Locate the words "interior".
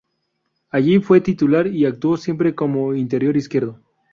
2.95-3.37